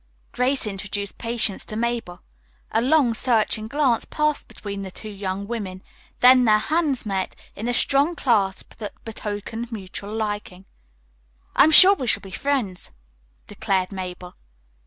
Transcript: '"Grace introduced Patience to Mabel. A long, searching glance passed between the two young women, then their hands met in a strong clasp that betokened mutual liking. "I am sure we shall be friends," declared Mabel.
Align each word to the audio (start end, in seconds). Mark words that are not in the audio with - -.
'"Grace 0.31 0.65
introduced 0.65 1.19
Patience 1.19 1.63
to 1.63 1.75
Mabel. 1.75 2.23
A 2.71 2.81
long, 2.81 3.13
searching 3.13 3.67
glance 3.67 4.03
passed 4.03 4.47
between 4.47 4.81
the 4.81 4.89
two 4.89 5.11
young 5.11 5.45
women, 5.45 5.83
then 6.21 6.43
their 6.45 6.57
hands 6.57 7.05
met 7.05 7.35
in 7.55 7.67
a 7.67 7.71
strong 7.75 8.15
clasp 8.15 8.73
that 8.79 8.93
betokened 9.05 9.71
mutual 9.71 10.11
liking. 10.15 10.65
"I 11.55 11.65
am 11.65 11.71
sure 11.71 11.93
we 11.93 12.07
shall 12.07 12.21
be 12.21 12.31
friends," 12.31 12.89
declared 13.45 13.91
Mabel. 13.91 14.33